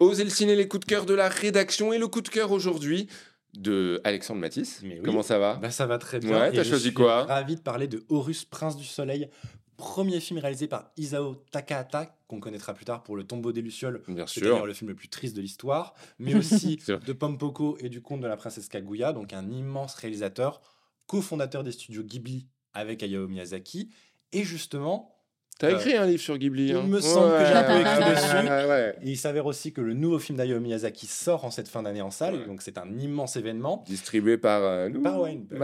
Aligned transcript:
Oser 0.00 0.24
le 0.24 0.30
ciné, 0.30 0.54
les 0.56 0.68
coups 0.68 0.86
de 0.86 0.90
cœur 0.90 1.06
de 1.06 1.14
la 1.14 1.28
rédaction 1.28 1.92
et 1.92 1.98
le 1.98 2.06
coup 2.08 2.20
de 2.20 2.28
cœur 2.28 2.52
aujourd'hui 2.52 3.08
de 3.54 4.00
Alexandre 4.04 4.40
Matisse. 4.40 4.80
Oui. 4.84 5.00
Comment 5.04 5.22
ça 5.22 5.38
va? 5.38 5.56
Bah, 5.56 5.70
ça 5.70 5.86
va 5.86 5.98
très 5.98 6.20
bien. 6.20 6.38
Ouais, 6.38 6.52
t'as 6.52 6.64
choisi 6.64 6.92
quoi? 6.92 7.24
Ravi 7.24 7.56
de 7.56 7.60
parler 7.60 7.88
de 7.88 8.04
Horus, 8.08 8.44
Prince 8.44 8.76
du 8.76 8.84
Soleil, 8.84 9.28
premier 9.76 10.20
film 10.20 10.38
réalisé 10.38 10.68
par 10.68 10.90
Isao 10.96 11.36
Takahata, 11.50 12.16
qu'on 12.28 12.40
connaîtra 12.40 12.74
plus 12.74 12.84
tard 12.84 13.02
pour 13.02 13.16
Le 13.16 13.24
Tombeau 13.24 13.52
des 13.52 13.62
Lucioles, 13.62 14.02
Bien 14.06 14.26
c'est 14.26 14.40
d'ailleurs 14.40 14.58
sûr. 14.58 14.66
le 14.66 14.74
film 14.74 14.90
le 14.90 14.94
plus 14.94 15.08
triste 15.08 15.34
de 15.34 15.40
l'histoire, 15.40 15.94
mais 16.18 16.34
aussi 16.34 16.78
de 17.06 17.12
Pompoko 17.12 17.76
et 17.80 17.88
du 17.88 18.02
conte 18.02 18.20
de 18.20 18.26
la 18.28 18.36
princesse 18.36 18.68
Kaguya, 18.68 19.12
donc 19.12 19.32
un 19.32 19.50
immense 19.50 19.94
réalisateur, 19.94 20.60
cofondateur 21.06 21.64
des 21.64 21.72
studios 21.72 22.02
Ghibli 22.04 22.46
avec 22.74 23.02
Hayao 23.02 23.26
Miyazaki. 23.26 23.90
Et 24.32 24.44
justement, 24.44 25.17
T'as 25.58 25.70
Euh, 25.72 25.76
écrit 25.76 25.96
un 25.96 26.06
livre 26.06 26.22
sur 26.22 26.38
Ghibli. 26.38 26.68
il 26.68 26.74
hein 26.76 26.82
me 26.84 27.00
semble 27.00 27.32
que 27.36 27.44
j'ai 27.44 27.52
un 27.52 27.64
peu 27.64 27.80
écrit 27.80 28.10
dessus. 28.14 28.36
ouais, 28.48 28.66
ouais. 28.68 28.96
et 29.02 29.10
il 29.10 29.16
s'avère 29.16 29.44
aussi 29.46 29.72
que 29.72 29.80
le 29.80 29.92
nouveau 29.92 30.18
film 30.20 30.38
d'Hayao 30.38 30.60
Miyazaki 30.60 31.06
sort 31.06 31.44
en 31.44 31.50
cette 31.50 31.66
fin 31.68 31.82
d'année 31.82 32.00
en 32.00 32.10
salle, 32.12 32.36
Ouais. 32.36 32.46
donc 32.46 32.62
c'est 32.62 32.78
un 32.78 32.88
immense 32.98 33.34
événement. 33.36 33.82
Distribué 33.86 34.38
par 34.38 34.62
euh, 34.62 34.88
nous. 34.88 35.02
Par 35.02 35.20
Wayne 35.20 35.44
Bunch, 35.44 35.58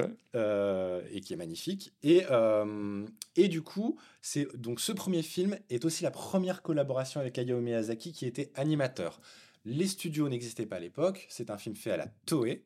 Bah, 0.00 0.08
euh, 0.36 1.02
et 1.12 1.20
qui 1.20 1.34
est 1.34 1.36
magnifique. 1.36 1.92
Et, 2.02 2.24
euh, 2.30 3.04
et 3.36 3.48
du 3.48 3.60
coup, 3.62 3.98
c'est 4.22 4.48
donc 4.56 4.80
ce 4.80 4.92
premier 4.92 5.22
film 5.22 5.56
est 5.68 5.84
aussi 5.84 6.02
la 6.02 6.10
première 6.10 6.62
collaboration 6.62 7.20
avec 7.20 7.38
Hayao 7.38 7.60
Miyazaki 7.60 8.12
qui 8.12 8.24
était 8.26 8.50
animateur. 8.54 9.20
Les 9.66 9.86
studios 9.86 10.28
n'existaient 10.30 10.64
pas 10.64 10.76
à 10.76 10.80
l'époque. 10.80 11.26
C'est 11.28 11.50
un 11.50 11.58
film 11.58 11.74
fait 11.76 11.90
à 11.90 11.98
la 11.98 12.06
Toei. 12.24 12.64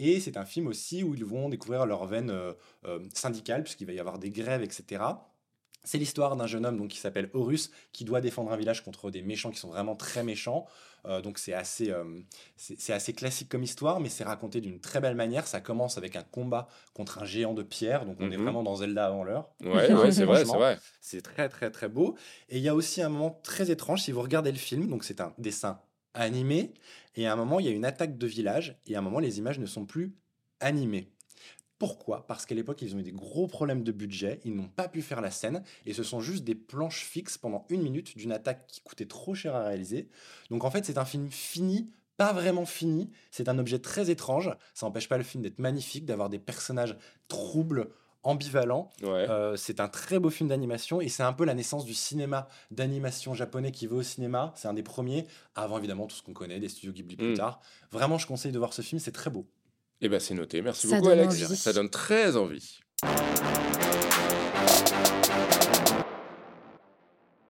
Et 0.00 0.20
c'est 0.20 0.36
un 0.36 0.44
film 0.44 0.66
aussi 0.68 1.02
où 1.02 1.14
ils 1.14 1.24
vont 1.24 1.48
découvrir 1.48 1.86
leur 1.86 2.04
veine 2.06 2.30
euh, 2.30 2.52
euh, 2.86 3.00
syndicale, 3.14 3.62
puisqu'il 3.64 3.86
va 3.86 3.94
y 3.94 3.98
avoir 3.98 4.18
des 4.18 4.30
grèves, 4.30 4.62
etc. 4.62 5.02
C'est 5.84 5.98
l'histoire 5.98 6.36
d'un 6.36 6.46
jeune 6.46 6.66
homme 6.66 6.76
donc, 6.76 6.88
qui 6.88 6.98
s'appelle 6.98 7.30
Horus, 7.32 7.70
qui 7.92 8.04
doit 8.04 8.20
défendre 8.20 8.52
un 8.52 8.56
village 8.56 8.82
contre 8.84 9.10
des 9.10 9.22
méchants 9.22 9.50
qui 9.50 9.58
sont 9.58 9.68
vraiment 9.68 9.96
très 9.96 10.22
méchants. 10.22 10.66
Euh, 11.06 11.22
donc 11.22 11.38
c'est 11.38 11.52
assez, 11.54 11.90
euh, 11.90 12.04
c'est 12.56 12.92
assez 12.92 13.12
classique 13.14 13.48
comme 13.48 13.62
histoire, 13.62 14.00
mais 14.00 14.08
c'est 14.08 14.24
raconté 14.24 14.60
d'une 14.60 14.80
très 14.80 15.00
belle 15.00 15.14
manière. 15.14 15.46
Ça 15.46 15.60
commence 15.60 15.96
avec 15.96 16.16
un 16.16 16.24
combat 16.24 16.68
contre 16.94 17.18
un 17.22 17.24
géant 17.24 17.54
de 17.54 17.62
pierre, 17.62 18.04
donc 18.04 18.16
on 18.20 18.30
est 18.30 18.36
Mhm. 18.36 18.42
vraiment 18.42 18.62
dans 18.64 18.76
Zelda 18.76 19.06
avant 19.06 19.24
l'heure. 19.24 19.48
Ouais, 19.60 19.68
ouais, 20.08 20.12
c'est 20.12 20.24
vrai, 20.24 20.44
c'est 20.44 20.56
vrai. 20.56 20.78
C'est 21.00 21.22
très 21.22 21.48
très 21.48 21.70
très 21.70 21.88
beau. 21.88 22.16
Et 22.48 22.58
il 22.58 22.62
y 22.62 22.68
a 22.68 22.74
aussi 22.74 23.00
un 23.00 23.08
moment 23.08 23.40
très 23.42 23.70
étrange, 23.70 24.02
si 24.02 24.12
vous 24.12 24.20
regardez 24.20 24.50
le 24.52 24.58
film, 24.58 24.88
donc 24.88 25.04
c'est 25.04 25.20
un 25.20 25.32
dessin 25.38 25.80
animé, 26.14 26.74
et 27.14 27.26
à 27.28 27.32
un 27.32 27.36
moment 27.36 27.60
il 27.60 27.66
y 27.66 27.68
a 27.68 27.72
une 27.72 27.84
attaque 27.84 28.18
de 28.18 28.26
village, 28.26 28.76
et 28.86 28.96
à 28.96 28.98
un 28.98 29.02
moment 29.02 29.20
les 29.20 29.38
images 29.38 29.58
ne 29.60 29.66
sont 29.66 29.86
plus 29.86 30.16
animées. 30.60 31.08
Pourquoi? 31.78 32.26
Parce 32.26 32.44
qu'à 32.44 32.54
l'époque, 32.54 32.82
ils 32.82 32.94
ont 32.96 32.98
eu 32.98 33.02
des 33.04 33.12
gros 33.12 33.46
problèmes 33.46 33.84
de 33.84 33.92
budget, 33.92 34.40
ils 34.44 34.54
n'ont 34.54 34.68
pas 34.68 34.88
pu 34.88 35.00
faire 35.02 35.20
la 35.20 35.30
scène, 35.30 35.62
et 35.86 35.92
ce 35.94 36.02
sont 36.02 36.20
juste 36.20 36.42
des 36.44 36.54
planches 36.56 37.04
fixes 37.04 37.38
pendant 37.38 37.66
une 37.68 37.82
minute 37.82 38.16
d'une 38.16 38.32
attaque 38.32 38.66
qui 38.66 38.80
coûtait 38.80 39.06
trop 39.06 39.34
cher 39.34 39.54
à 39.54 39.64
réaliser. 39.68 40.08
Donc 40.50 40.64
en 40.64 40.70
fait, 40.70 40.84
c'est 40.84 40.98
un 40.98 41.04
film 41.04 41.30
fini, 41.30 41.90
pas 42.16 42.32
vraiment 42.32 42.66
fini, 42.66 43.10
c'est 43.30 43.48
un 43.48 43.58
objet 43.60 43.78
très 43.78 44.10
étrange, 44.10 44.50
ça 44.74 44.86
n'empêche 44.86 45.08
pas 45.08 45.18
le 45.18 45.22
film 45.24 45.42
d'être 45.44 45.60
magnifique, 45.60 46.04
d'avoir 46.04 46.28
des 46.28 46.40
personnages 46.40 46.96
troubles, 47.28 47.90
ambivalents, 48.24 48.90
Ouais. 49.02 49.08
euh, 49.30 49.56
c'est 49.56 49.78
un 49.78 49.86
très 49.88 50.18
beau 50.18 50.28
film 50.28 50.48
d'animation 50.48 51.00
et 51.00 51.08
c'est 51.08 51.22
un 51.22 51.32
peu 51.32 51.44
la 51.44 51.54
naissance 51.54 51.84
du 51.84 51.94
cinéma 51.94 52.48
d'animation 52.72 53.32
japonais 53.34 53.70
qui 53.70 53.86
va 53.86 53.96
au 53.96 54.02
cinéma. 54.02 54.52
C'est 54.56 54.66
un 54.66 54.74
des 54.74 54.82
premiers, 54.82 55.26
avant 55.54 55.78
évidemment 55.78 56.06
tout 56.08 56.16
ce 56.16 56.22
qu'on 56.24 56.32
connaît, 56.32 56.58
des 56.58 56.68
studios 56.68 56.92
Ghibli 56.92 57.16
plus 57.16 57.32
Mm. 57.32 57.36
tard. 57.36 57.60
Vraiment, 57.92 58.18
je 58.18 58.26
conseille 58.26 58.50
de 58.52 58.58
voir 58.58 58.72
ce 58.72 58.82
film, 58.82 58.98
c'est 58.98 59.12
très 59.12 59.30
beau. 59.30 59.46
Eh 60.00 60.08
ben 60.08 60.20
c'est 60.20 60.34
noté. 60.34 60.62
Merci 60.62 60.88
Ça 60.88 60.96
beaucoup, 60.96 61.10
Alex. 61.10 61.34
envie. 61.34 61.56
Ça 61.56 61.72
donne 61.72 61.90
très 61.90 62.36
envie. 62.36 62.80